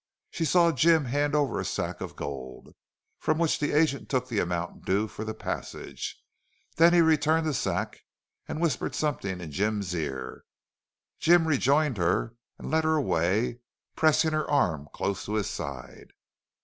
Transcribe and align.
She 0.31 0.45
saw 0.45 0.71
Jim 0.71 1.05
hand 1.05 1.35
over 1.35 1.59
a 1.59 1.63
sack 1.63 2.01
of 2.01 2.15
gold, 2.15 2.73
from 3.19 3.37
which 3.37 3.59
the 3.59 3.71
agent 3.73 4.09
took 4.09 4.27
the 4.29 4.39
amount 4.39 4.83
due 4.83 5.07
for 5.07 5.23
the 5.23 5.35
passage. 5.35 6.19
Then 6.77 6.91
he 6.91 7.01
returned 7.01 7.45
the 7.45 7.53
sack 7.53 7.99
and 8.47 8.59
whispered 8.59 8.95
something 8.95 9.39
in 9.39 9.51
Jim's 9.51 9.93
ear. 9.93 10.43
Jim 11.19 11.47
rejoined 11.47 11.97
her 11.99 12.33
and 12.57 12.71
led 12.71 12.83
her 12.83 12.95
away, 12.95 13.59
pressing 13.95 14.31
her 14.31 14.49
arm 14.49 14.87
close 14.91 15.25
to 15.25 15.35
his 15.35 15.51
side. 15.51 16.13